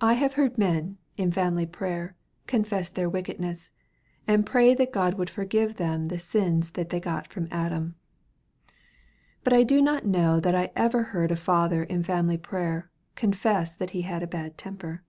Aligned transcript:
I 0.00 0.14
have 0.14 0.32
heard 0.40 0.56
men, 0.56 0.96
in 1.18 1.30
family 1.30 1.66
prayer, 1.66 2.16
confess 2.46 2.88
their 2.88 3.10
wickedness, 3.10 3.70
and 4.26 4.46
pray 4.46 4.74
that 4.74 4.90
God 4.90 5.18
would 5.18 5.28
forgive 5.28 5.76
them 5.76 6.08
the 6.08 6.18
sins 6.18 6.70
that 6.70 6.88
they 6.88 6.98
got 6.98 7.28
from 7.28 7.46
Adam; 7.50 7.96
but 9.44 9.52
I 9.52 9.64
do 9.64 9.82
not 9.82 10.06
know 10.06 10.40
that 10.40 10.54
I 10.54 10.72
ever 10.74 11.02
heard 11.12 11.30
a 11.30 11.36
father 11.36 11.82
in 11.82 12.04
family 12.04 12.38
prayer 12.38 12.90
confess 13.16 13.74
that 13.74 13.90
he 13.90 14.00
had 14.00 14.22
a 14.22 14.26
bad 14.26 14.56
temper. 14.56 15.04